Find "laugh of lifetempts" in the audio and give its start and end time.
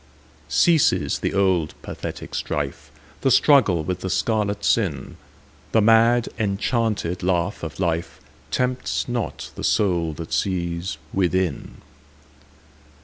7.21-9.07